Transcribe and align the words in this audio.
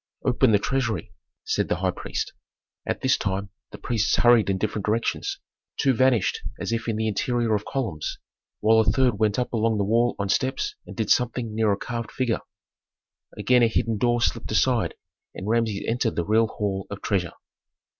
"Open 0.25 0.51
the 0.51 0.57
treasury," 0.57 1.13
said 1.43 1.67
the 1.69 1.75
high 1.75 1.91
priest. 1.91 2.33
At 2.87 3.01
this 3.01 3.19
time 3.19 3.51
the 3.69 3.77
priests 3.77 4.15
hurried 4.15 4.49
in 4.49 4.57
different 4.57 4.83
directions: 4.87 5.37
two 5.77 5.93
vanished 5.93 6.41
as 6.59 6.71
if 6.71 6.87
in 6.87 6.95
the 6.95 7.07
interior 7.07 7.53
of 7.53 7.65
columns, 7.65 8.17
while 8.61 8.79
a 8.79 8.83
third 8.85 9.19
went 9.19 9.37
up 9.37 9.53
along 9.53 9.77
the 9.77 9.83
wall 9.83 10.15
on 10.17 10.27
steps 10.27 10.73
and 10.87 10.95
did 10.97 11.11
something 11.11 11.53
near 11.53 11.71
a 11.71 11.77
carved 11.77 12.11
figure. 12.11 12.41
Again 13.37 13.61
a 13.61 13.67
hidden 13.67 13.99
door 13.99 14.21
slipped 14.21 14.51
aside 14.51 14.95
and 15.35 15.47
Rameses 15.47 15.85
entered 15.87 16.15
the 16.15 16.25
real 16.25 16.47
hall 16.47 16.87
of 16.89 17.03
treasure. 17.03 17.33